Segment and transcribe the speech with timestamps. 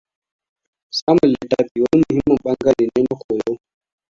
[0.99, 3.51] Samun littafin wani muhimmin ɓangare ne na koyo.